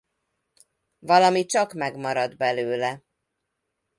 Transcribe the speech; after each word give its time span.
Valami 0.99 1.45
csak 1.45 1.73
megmarad 1.73 2.37
belőle! 2.37 3.03